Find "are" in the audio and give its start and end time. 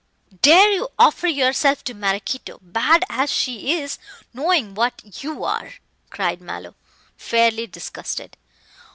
5.43-5.75